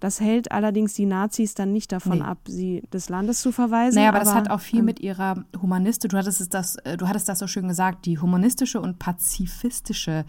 [0.00, 2.24] Das hält allerdings die Nazis dann nicht davon nee.
[2.24, 3.96] ab, sie des Landes zu verweisen.
[3.96, 6.96] Naja, aber, aber das hat auch viel ähm, mit ihrer Humaniste, du hattest, das, äh,
[6.96, 10.24] du hattest das so schön gesagt, die humanistische und pazifistische,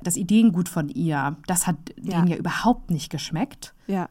[0.00, 2.18] das Ideengut von ihr, das hat ja.
[2.18, 3.74] denen ja überhaupt nicht geschmeckt.
[3.88, 4.08] Ja.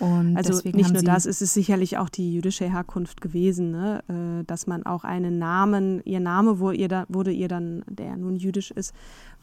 [0.00, 4.02] Und also nicht nur das, ist es sicherlich auch die jüdische Herkunft gewesen, ne?
[4.08, 8.16] Äh, dass man auch einen Namen, ihr Name wurde ihr, da, wurde ihr dann, der
[8.16, 8.92] nun jüdisch ist,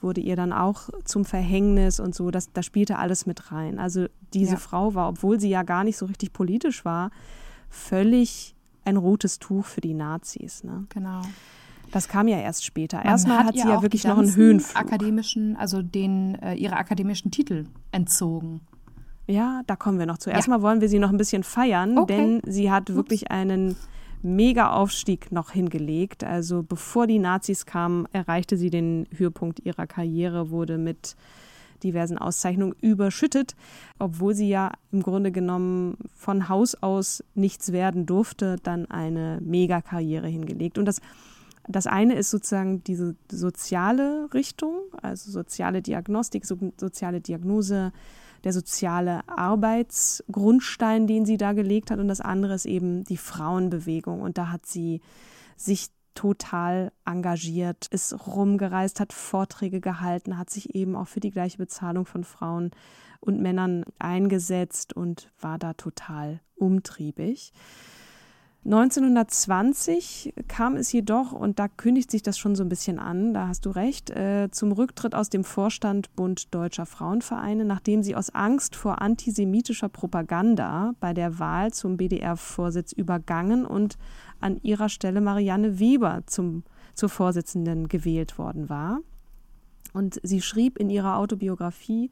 [0.04, 2.32] wurde ihr dann auch zum Verhängnis und so.
[2.32, 3.80] Das, das spielte alles mit rein.
[3.80, 4.58] Also diese ja.
[4.58, 7.12] Frau war, obwohl sie ja gar nicht so richtig politisch war,
[7.70, 10.64] völlig ein rotes Tuch für die Nazis.
[10.64, 10.86] Ne?
[10.90, 11.22] Genau.
[11.92, 12.98] Das kam ja erst später.
[12.98, 14.82] Man Erstmal hat, hat sie ja wirklich noch einen Höhenflug.
[14.82, 18.62] akademischen, also den äh, ihre akademischen Titel entzogen.
[19.28, 20.30] Ja, da kommen wir noch zu.
[20.30, 20.64] Erstmal ja.
[20.64, 22.16] wollen wir sie noch ein bisschen feiern, okay.
[22.16, 23.76] denn sie hat wirklich einen
[24.22, 26.24] Mega-Aufstieg noch hingelegt.
[26.24, 31.16] Also bevor die Nazis kamen, erreichte sie den Höhepunkt ihrer Karriere, wurde mit
[31.84, 33.56] diversen Auszeichnungen überschüttet,
[34.00, 40.28] obwohl sie ja im Grunde genommen von Haus aus nichts werden durfte, dann eine Megakarriere
[40.28, 40.78] hingelegt.
[40.78, 41.02] Und das,
[41.68, 47.92] das eine ist sozusagen diese soziale Richtung, also soziale Diagnostik, soziale Diagnose,
[48.44, 52.00] der soziale Arbeitsgrundstein, den sie da gelegt hat.
[52.00, 54.22] Und das andere ist eben die Frauenbewegung.
[54.22, 55.02] Und da hat sie
[55.56, 61.58] sich total engagiert, ist rumgereist, hat Vorträge gehalten, hat sich eben auch für die gleiche
[61.58, 62.72] Bezahlung von Frauen
[63.20, 67.54] und Männern eingesetzt und war da total umtriebig.
[68.64, 73.48] 1920 kam es jedoch, und da kündigt sich das schon so ein bisschen an, da
[73.48, 78.30] hast du recht, äh, zum Rücktritt aus dem Vorstand Bund Deutscher Frauenvereine, nachdem sie aus
[78.30, 83.98] Angst vor antisemitischer Propaganda bei der Wahl zum BDR-Vorsitz übergangen und
[84.40, 89.00] an ihrer Stelle Marianne Weber zum, zur Vorsitzenden gewählt worden war.
[89.94, 92.12] Und sie schrieb in ihrer Autobiografie,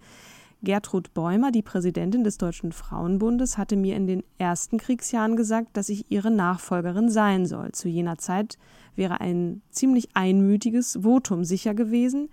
[0.61, 5.87] Gertrud Bäumer, die Präsidentin des Deutschen Frauenbundes, hatte mir in den ersten Kriegsjahren gesagt, dass
[5.87, 7.71] ich ihre Nachfolgerin sein soll.
[7.71, 8.57] Zu jener Zeit
[8.95, 12.29] wäre ein ziemlich einmütiges Votum sicher gewesen.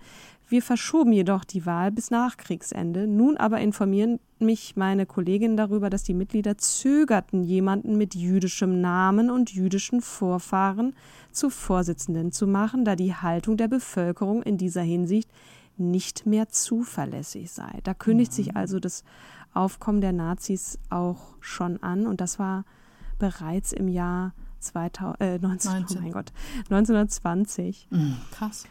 [0.49, 3.07] Wir verschoben jedoch die Wahl bis nach Kriegsende.
[3.07, 9.29] Nun aber informieren mich meine Kolleginnen darüber, dass die Mitglieder zögerten, jemanden mit jüdischem Namen
[9.29, 10.95] und jüdischen Vorfahren
[11.31, 15.29] zu Vorsitzenden zu machen, da die Haltung der Bevölkerung in dieser Hinsicht
[15.79, 17.79] nicht mehr zuverlässig sei.
[17.83, 18.57] Da kündigt sich mhm.
[18.57, 19.03] also das
[19.53, 22.65] Aufkommen der Nazis auch schon an und das war
[23.19, 25.97] bereits im Jahr 2000, äh, 19, 19.
[25.97, 26.31] Oh mein Gott,
[26.69, 27.87] 1920.
[27.89, 28.65] Mhm, krass.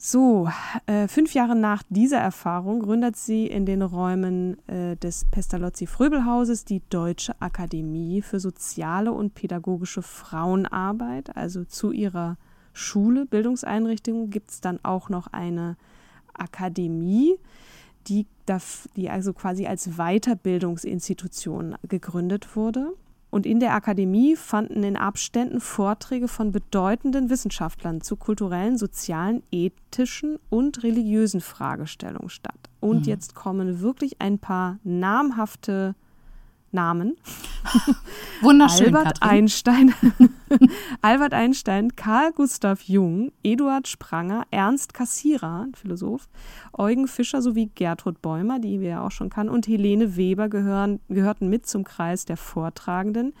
[0.00, 0.48] So,
[0.86, 6.82] äh, fünf Jahre nach dieser Erfahrung gründet sie in den Räumen äh, des Pestalozzi-Fröbelhauses die
[6.88, 11.36] Deutsche Akademie für soziale und pädagogische Frauenarbeit.
[11.36, 12.36] Also zu ihrer
[12.72, 15.76] Schule, Bildungseinrichtung, gibt es dann auch noch eine
[16.38, 17.36] Akademie,
[18.06, 18.26] die,
[18.96, 22.92] die also quasi als Weiterbildungsinstitution gegründet wurde.
[23.30, 30.38] Und in der Akademie fanden in Abständen Vorträge von bedeutenden Wissenschaftlern zu kulturellen, sozialen, ethischen
[30.48, 32.70] und religiösen Fragestellungen statt.
[32.80, 33.04] Und mhm.
[33.04, 35.94] jetzt kommen wirklich ein paar namhafte
[36.72, 37.16] Namen.
[38.42, 38.94] Wunderschön.
[38.94, 39.30] Albert Katrin.
[39.30, 39.94] Einstein,
[41.02, 46.28] Albert Einstein, Karl Gustav Jung, Eduard Spranger, Ernst Cassirer, Philosoph,
[46.72, 51.00] Eugen Fischer sowie Gertrud Bäumer, die wir ja auch schon kennen, und Helene Weber gehören,
[51.08, 53.34] gehörten mit zum Kreis der Vortragenden.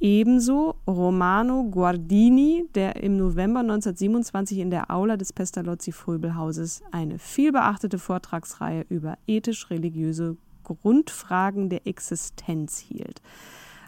[0.00, 8.84] Ebenso Romano Guardini, der im November 1927 in der Aula des Pestalozzi-Fröbelhauses eine vielbeachtete Vortragsreihe
[8.88, 13.22] über ethisch-religiöse Grundfragen der Existenz hielt.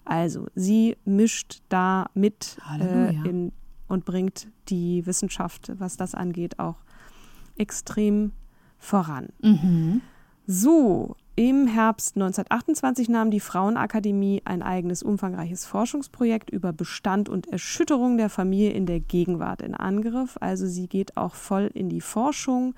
[0.04, 3.52] Also sie mischt da mit äh, in,
[3.88, 6.76] und bringt die Wissenschaft, was das angeht, auch
[7.56, 8.32] extrem
[8.78, 9.28] voran.
[9.40, 10.02] Mhm.
[10.46, 18.18] So, im Herbst 1928 nahm die Frauenakademie ein eigenes umfangreiches Forschungsprojekt über Bestand und Erschütterung
[18.18, 20.36] der Familie in der Gegenwart in Angriff.
[20.40, 22.74] Also sie geht auch voll in die Forschung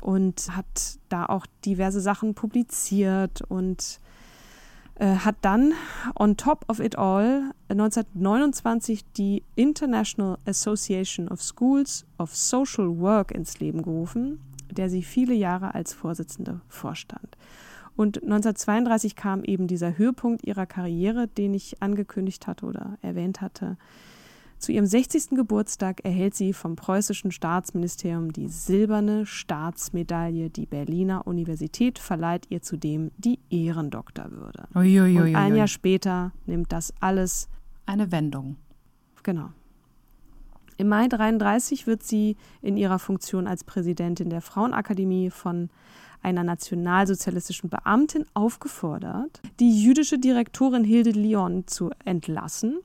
[0.00, 4.00] und hat da auch diverse Sachen publiziert und
[4.96, 5.72] äh, hat dann
[6.14, 13.60] on top of it all 1929 die International Association of Schools of Social Work ins
[13.60, 17.36] Leben gerufen, der sie viele Jahre als Vorsitzende vorstand.
[17.96, 23.76] Und 1932 kam eben dieser Höhepunkt ihrer Karriere, den ich angekündigt hatte oder erwähnt hatte.
[24.60, 25.30] Zu ihrem 60.
[25.30, 30.50] Geburtstag erhält sie vom preußischen Staatsministerium die silberne Staatsmedaille.
[30.50, 34.68] Die Berliner Universität verleiht ihr zudem die Ehrendoktorwürde.
[34.74, 35.30] Uiuiui.
[35.30, 37.48] Und ein Jahr später nimmt das alles
[37.86, 38.56] eine Wendung.
[39.22, 39.48] Genau.
[40.76, 45.70] Im Mai 33 wird sie in ihrer Funktion als Präsidentin der Frauenakademie von
[46.20, 52.76] einer nationalsozialistischen Beamtin aufgefordert, die jüdische Direktorin Hilde Lyon zu entlassen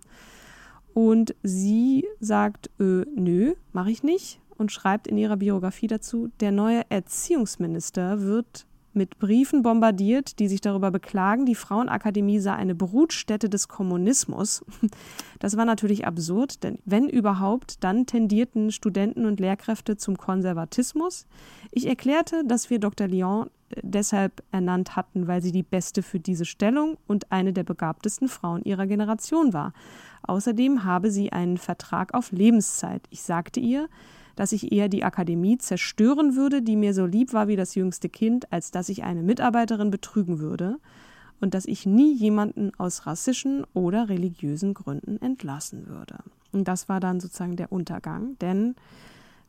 [0.95, 6.51] und sie sagt, äh, nö, mache ich nicht und schreibt in ihrer Biografie dazu, der
[6.51, 13.49] neue Erziehungsminister wird mit Briefen bombardiert, die sich darüber beklagen, die Frauenakademie sei eine Brutstätte
[13.49, 14.63] des Kommunismus.
[15.39, 21.27] Das war natürlich absurd, denn wenn überhaupt, dann tendierten Studenten und Lehrkräfte zum Konservatismus.
[21.71, 23.07] Ich erklärte, dass wir Dr.
[23.07, 27.63] Lyon äh, deshalb ernannt hatten, weil sie die beste für diese Stellung und eine der
[27.63, 29.73] begabtesten Frauen ihrer Generation war.
[30.23, 33.03] Außerdem habe sie einen Vertrag auf Lebenszeit.
[33.11, 33.87] Ich sagte ihr,
[34.35, 38.09] dass ich eher die Akademie zerstören würde, die mir so lieb war wie das jüngste
[38.09, 40.77] Kind, als dass ich eine Mitarbeiterin betrügen würde
[41.39, 46.17] und dass ich nie jemanden aus rassischen oder religiösen Gründen entlassen würde.
[46.51, 48.75] Und das war dann sozusagen der Untergang, denn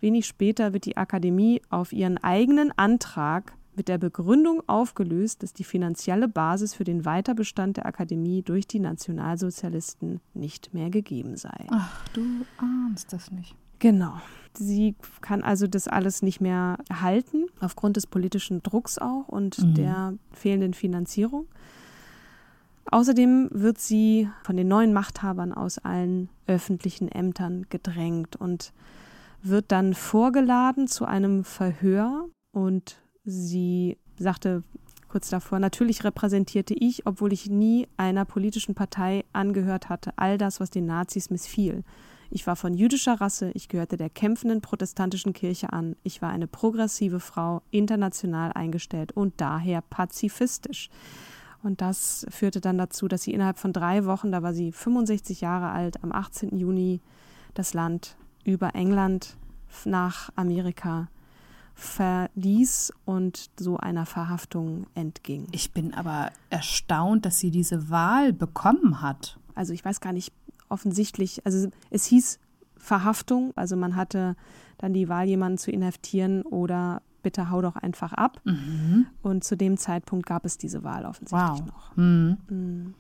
[0.01, 5.65] wenig später wird die Akademie auf ihren eigenen Antrag mit der Begründung aufgelöst, dass die
[5.65, 11.67] finanzielle Basis für den Weiterbestand der Akademie durch die Nationalsozialisten nicht mehr gegeben sei.
[11.71, 12.23] Ach, du
[12.57, 13.55] ahnst das nicht.
[13.79, 14.15] Genau.
[14.55, 19.75] Sie kann also das alles nicht mehr halten, aufgrund des politischen Drucks auch und mhm.
[19.75, 21.47] der fehlenden Finanzierung.
[22.91, 28.73] Außerdem wird sie von den neuen Machthabern aus allen öffentlichen Ämtern gedrängt und
[29.43, 32.97] wird dann vorgeladen zu einem Verhör und
[33.29, 34.63] Sie sagte
[35.09, 40.61] kurz davor, natürlich repräsentierte ich, obwohl ich nie einer politischen Partei angehört hatte, all das,
[40.61, 41.83] was den Nazis missfiel.
[42.31, 46.47] Ich war von jüdischer Rasse, ich gehörte der kämpfenden protestantischen Kirche an, ich war eine
[46.47, 50.91] progressive Frau, international eingestellt und daher pazifistisch.
[51.63, 55.41] Und das führte dann dazu, dass sie innerhalb von drei Wochen, da war sie 65
[55.41, 56.57] Jahre alt, am 18.
[56.57, 57.01] Juni
[57.55, 59.37] das Land über England
[59.85, 61.09] nach Amerika
[61.75, 65.47] verließ und so einer Verhaftung entging.
[65.53, 69.39] Ich bin aber erstaunt, dass sie diese Wahl bekommen hat.
[69.55, 70.33] Also ich weiß gar nicht
[70.69, 72.39] offensichtlich, also es hieß
[72.77, 73.53] Verhaftung.
[73.57, 74.37] Also man hatte
[74.79, 78.41] dann die Wahl, jemanden zu inhaftieren oder bitte hau doch einfach ab.
[78.45, 79.07] Mhm.
[79.23, 81.67] Und zu dem Zeitpunkt gab es diese Wahl offensichtlich wow.
[81.67, 81.97] noch.
[81.97, 82.37] Mhm.
[82.49, 82.95] Mhm.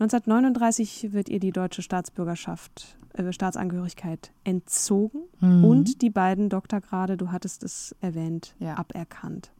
[0.00, 5.64] 1939 wird ihr die deutsche Staatsbürgerschaft, äh, Staatsangehörigkeit entzogen mhm.
[5.64, 8.76] und die beiden Doktorgrade, du hattest es erwähnt, ja.
[8.76, 9.52] aberkannt.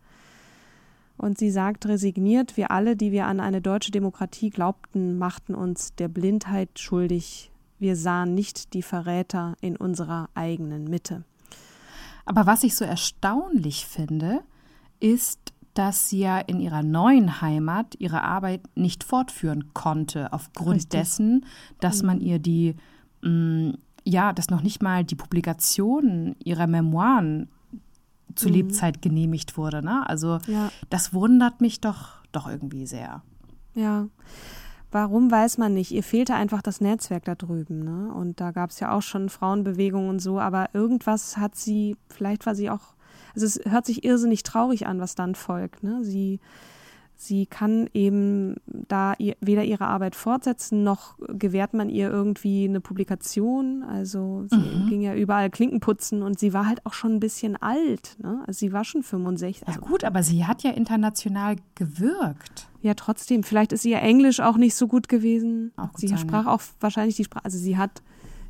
[1.17, 5.95] Und sie sagt resigniert, wir alle, die wir an eine deutsche Demokratie glaubten, machten uns
[5.95, 7.51] der Blindheit schuldig.
[7.79, 11.25] Wir sahen nicht die Verräter in unserer eigenen Mitte.
[12.25, 14.41] Aber was ich so erstaunlich finde,
[14.99, 21.01] ist, dass sie ja in ihrer neuen Heimat ihre Arbeit nicht fortführen konnte, aufgrund Richtig.
[21.01, 21.47] dessen,
[21.81, 22.07] dass mhm.
[22.07, 22.77] man ihr die,
[23.23, 27.49] mh, mm, ja, dass noch nicht mal die Publikation ihrer Memoiren
[28.35, 28.55] zu mhm.
[28.55, 29.83] Lebzeit genehmigt wurde.
[29.83, 30.09] Ne?
[30.09, 30.71] Also ja.
[30.91, 33.23] das wundert mich doch, doch irgendwie sehr.
[33.75, 34.09] Ja.
[34.91, 35.91] Warum weiß man nicht?
[35.91, 37.81] Ihr fehlte einfach das Netzwerk da drüben.
[37.83, 38.13] Ne?
[38.15, 42.47] Und da gab es ja auch schon Frauenbewegungen und so, aber irgendwas hat sie, vielleicht
[42.47, 42.95] war sie auch,
[43.35, 45.83] also es hört sich irrsinnig traurig an, was dann folgt.
[45.83, 46.05] Ne?
[46.05, 46.39] Sie
[47.17, 53.85] Sie kann eben da weder ihre Arbeit fortsetzen, noch gewährt man ihr irgendwie eine Publikation.
[53.85, 54.89] Also sie mhm.
[54.89, 58.17] ging ja überall Klinken putzen und sie war halt auch schon ein bisschen alt.
[58.21, 58.43] Ne?
[58.47, 59.67] Also sie war schon 65.
[59.67, 62.69] Also, ja gut, aber sie hat ja international gewirkt.
[62.83, 63.45] Ja, trotzdem.
[63.45, 65.73] Vielleicht ist ihr Englisch auch nicht so gut gewesen.
[65.77, 66.53] Auch gut sie sein, sprach ja.
[66.53, 67.45] auch wahrscheinlich die Sprache.
[67.45, 68.03] Also sie hat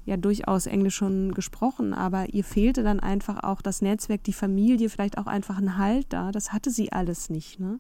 [0.07, 4.90] ja durchaus Englisch schon gesprochen, aber ihr fehlte dann einfach auch das Netzwerk, die Familie,
[4.90, 6.33] vielleicht auch einfach ein Halt da.
[6.33, 7.61] Das hatte sie alles nicht.
[7.61, 7.79] Ne?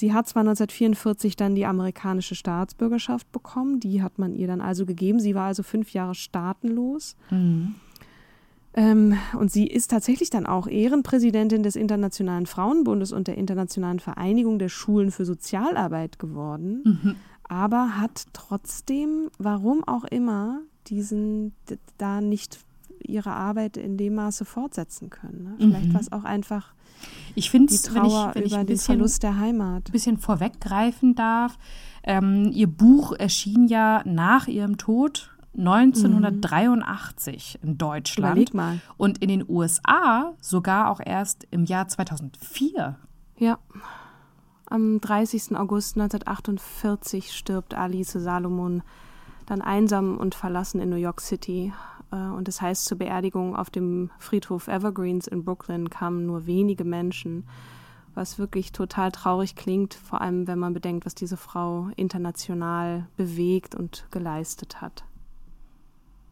[0.00, 4.86] Sie hat zwar 1944 dann die amerikanische Staatsbürgerschaft bekommen, die hat man ihr dann also
[4.86, 5.20] gegeben.
[5.20, 7.16] Sie war also fünf Jahre staatenlos.
[7.30, 7.74] Mhm.
[8.72, 14.58] Ähm, und sie ist tatsächlich dann auch Ehrenpräsidentin des Internationalen Frauenbundes und der Internationalen Vereinigung
[14.58, 17.16] der Schulen für Sozialarbeit geworden, mhm.
[17.44, 21.52] aber hat trotzdem, warum auch immer, diesen
[21.98, 22.58] da nicht
[23.06, 25.44] ihre Arbeit in dem Maße fortsetzen können.
[25.44, 25.54] Ne?
[25.58, 25.94] Vielleicht mhm.
[25.94, 26.74] war es auch einfach
[27.34, 29.88] ich finde es, wenn ich, wenn ich ein bisschen, Verlust der Heimat.
[29.88, 31.58] Ein bisschen vorweggreifen darf.
[32.02, 37.68] Ähm, ihr Buch erschien ja nach ihrem Tod 1983 mhm.
[37.68, 38.32] in Deutschland.
[38.32, 38.80] Überleg mal.
[38.96, 42.96] Und in den USA sogar auch erst im Jahr 2004.
[43.38, 43.58] Ja.
[44.66, 45.56] Am 30.
[45.56, 48.82] August 1948 stirbt Alice Salomon
[49.46, 51.72] dann einsam und verlassen in New York City
[52.16, 57.44] und das heißt, zur Beerdigung auf dem Friedhof Evergreens in Brooklyn kamen nur wenige Menschen,
[58.14, 63.74] was wirklich total traurig klingt, vor allem wenn man bedenkt, was diese Frau international bewegt
[63.74, 65.04] und geleistet hat.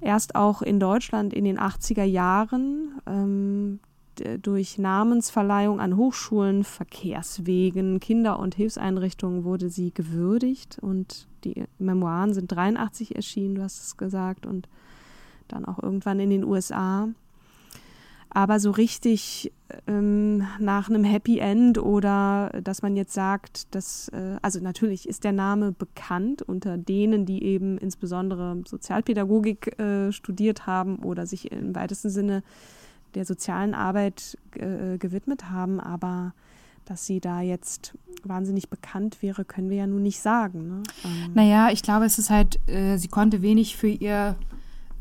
[0.01, 3.81] Erst auch in Deutschland in den 80er Jahren ähm,
[4.43, 12.49] durch Namensverleihung an Hochschulen, Verkehrswegen, Kinder- und Hilfseinrichtungen wurde sie gewürdigt und die Memoiren sind
[12.49, 14.69] 83 erschienen, du hast es gesagt, und
[15.49, 17.09] dann auch irgendwann in den USA.
[18.31, 19.53] Aber so richtig
[19.87, 25.25] ähm, nach einem Happy End oder dass man jetzt sagt, dass, äh, also natürlich ist
[25.25, 31.75] der Name bekannt unter denen, die eben insbesondere Sozialpädagogik äh, studiert haben oder sich im
[31.75, 32.43] weitesten Sinne
[33.15, 36.35] der sozialen Arbeit äh, gewidmet haben, aber
[36.85, 40.69] dass sie da jetzt wahnsinnig bekannt wäre, können wir ja nun nicht sagen.
[40.69, 40.83] Ne?
[41.05, 41.33] Ähm.
[41.35, 44.37] Naja, ich glaube, es ist halt, äh, sie konnte wenig für ihr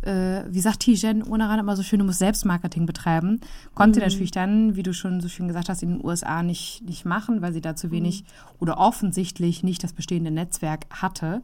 [0.03, 3.41] äh, wie sagt Tijen Onaran immer so schön, du musst Selbstmarketing betreiben.
[3.73, 4.07] Konnte mhm.
[4.07, 7.41] natürlich dann, wie du schon so schön gesagt hast, in den USA nicht, nicht machen,
[7.41, 8.27] weil sie da zu wenig mhm.
[8.59, 11.41] oder offensichtlich nicht das bestehende Netzwerk hatte.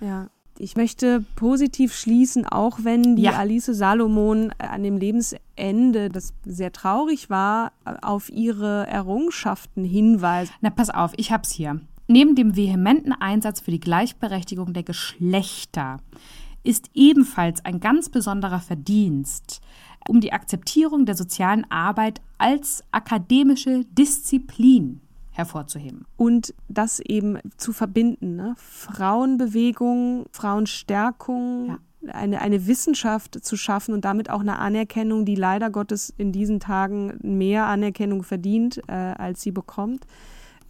[0.00, 0.28] Ja.
[0.56, 3.32] Ich möchte positiv schließen, auch wenn die ja.
[3.32, 10.52] Alice Salomon an dem Lebensende, das sehr traurig war, auf ihre Errungenschaften hinweist.
[10.60, 11.80] Na, pass auf, ich hab's hier.
[12.06, 15.98] Neben dem vehementen Einsatz für die Gleichberechtigung der Geschlechter
[16.64, 19.60] ist ebenfalls ein ganz besonderer Verdienst,
[20.08, 25.00] um die Akzeptierung der sozialen Arbeit als akademische Disziplin
[25.30, 26.06] hervorzuheben.
[26.16, 28.36] Und das eben zu verbinden.
[28.36, 28.54] Ne?
[28.56, 32.12] Frauenbewegung, Frauenstärkung, ja.
[32.12, 36.60] eine, eine Wissenschaft zu schaffen und damit auch eine Anerkennung, die leider Gottes in diesen
[36.60, 40.06] Tagen mehr Anerkennung verdient, äh, als sie bekommt.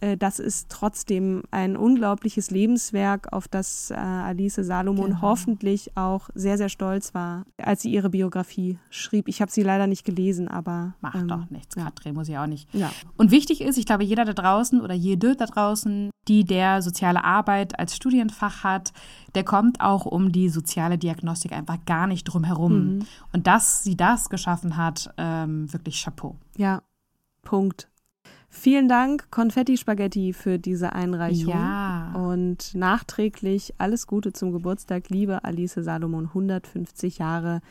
[0.01, 5.21] Äh, das ist trotzdem ein unglaubliches Lebenswerk, auf das äh, Alice Salomon genau.
[5.21, 9.27] hoffentlich auch sehr, sehr stolz war, als sie ihre Biografie schrieb.
[9.27, 10.95] Ich habe sie leider nicht gelesen, aber.
[11.01, 12.73] Macht ähm, doch nichts, Katrin, muss ich auch nicht.
[12.73, 12.91] Ja.
[13.17, 17.23] Und wichtig ist, ich glaube, jeder da draußen oder jede da draußen, die der soziale
[17.23, 18.93] Arbeit als Studienfach hat,
[19.35, 22.95] der kommt auch um die soziale Diagnostik einfach gar nicht drum herum.
[22.95, 23.05] Mhm.
[23.33, 26.35] Und dass sie das geschaffen hat, ähm, wirklich Chapeau.
[26.57, 26.81] Ja,
[27.43, 27.89] Punkt.
[28.57, 31.49] Vielen Dank, Konfetti Spaghetti, für diese Einreichung.
[31.49, 32.13] Ja.
[32.15, 37.61] Und nachträglich alles Gute zum Geburtstag, liebe Alice Salomon, 150 Jahre.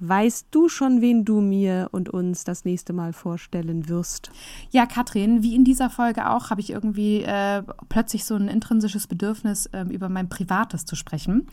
[0.00, 4.32] Weißt du schon, wen du mir und uns das nächste Mal vorstellen wirst?
[4.70, 9.06] Ja, Katrin, wie in dieser Folge auch, habe ich irgendwie äh, plötzlich so ein intrinsisches
[9.06, 11.46] Bedürfnis, äh, über mein Privates zu sprechen.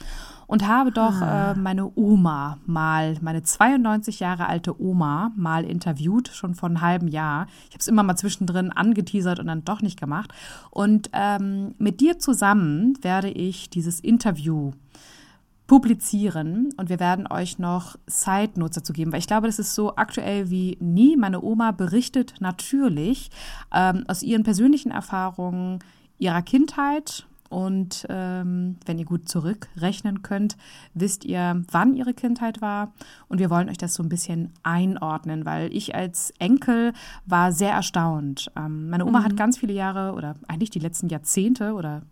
[0.48, 1.52] Und habe doch ah.
[1.52, 7.08] äh, meine Oma mal, meine 92 Jahre alte Oma mal interviewt, schon vor einem halben
[7.08, 7.46] Jahr.
[7.68, 10.34] Ich habe es immer mal zwischendrin angeteasert und dann doch nicht gemacht.
[10.72, 14.72] Und ähm, mit dir zusammen werde ich dieses Interview
[15.72, 19.74] publizieren und wir werden euch noch Side Notes dazu geben, weil ich glaube, das ist
[19.74, 21.16] so aktuell wie nie.
[21.16, 23.32] Meine Oma berichtet natürlich
[23.74, 25.80] ähm, aus ihren persönlichen Erfahrungen
[26.18, 30.56] ihrer Kindheit und ähm, wenn ihr gut zurückrechnen könnt,
[30.94, 32.94] wisst ihr, wann ihre Kindheit war.
[33.28, 36.94] Und wir wollen euch das so ein bisschen einordnen, weil ich als Enkel
[37.26, 38.50] war sehr erstaunt.
[38.56, 39.24] Ähm, meine Oma mhm.
[39.26, 42.04] hat ganz viele Jahre oder eigentlich die letzten Jahrzehnte oder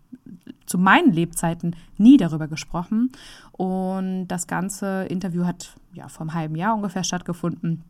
[0.66, 3.10] zu meinen Lebzeiten nie darüber gesprochen.
[3.52, 7.82] Und das ganze Interview hat ja vor einem halben Jahr ungefähr stattgefunden.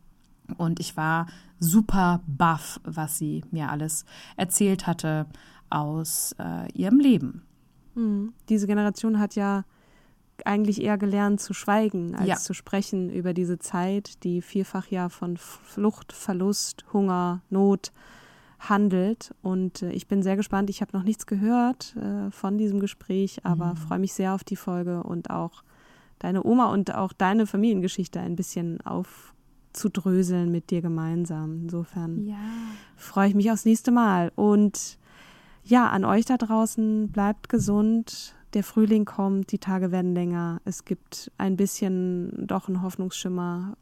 [0.57, 1.27] Und ich war
[1.59, 4.05] super baff, was sie mir alles
[4.37, 5.25] erzählt hatte
[5.71, 7.43] aus äh, ihrem Leben.
[7.95, 8.33] Mhm.
[8.49, 9.63] Diese Generation hat ja
[10.45, 12.35] eigentlich eher gelernt zu schweigen, als ja.
[12.35, 17.91] zu sprechen über diese Zeit, die vielfach ja von Flucht, Verlust, Hunger, Not
[18.59, 19.33] handelt.
[19.41, 20.69] Und äh, ich bin sehr gespannt.
[20.69, 23.77] Ich habe noch nichts gehört äh, von diesem Gespräch, aber mhm.
[23.77, 25.63] freue mich sehr auf die Folge und auch
[26.19, 31.61] deine Oma und auch deine Familiengeschichte ein bisschen aufzudröseln mit dir gemeinsam.
[31.63, 32.37] Insofern ja.
[32.95, 34.31] freue ich mich aufs nächste Mal.
[34.35, 34.99] Und
[35.63, 38.35] ja, an euch da draußen, bleibt gesund.
[38.53, 40.59] Der Frühling kommt, die Tage werden länger.
[40.65, 43.77] Es gibt ein bisschen doch einen Hoffnungsschimmer.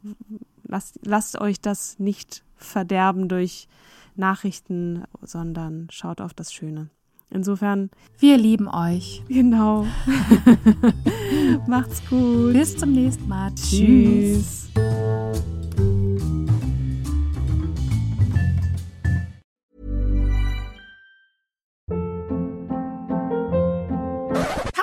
[0.62, 3.68] Lasst, lasst euch das nicht verderben durch
[4.14, 6.90] Nachrichten, sondern schaut auf das Schöne.
[7.30, 7.90] Insofern.
[8.18, 9.22] Wir lieben euch.
[9.28, 9.86] Genau.
[11.66, 12.52] Macht's gut.
[12.52, 13.52] Bis zum nächsten Mal.
[13.54, 14.68] Tschüss.